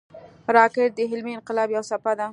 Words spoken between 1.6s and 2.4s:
یوه څپه ده